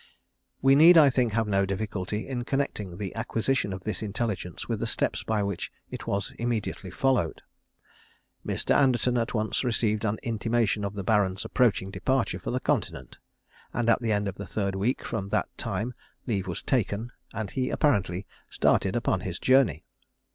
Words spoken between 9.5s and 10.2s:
received an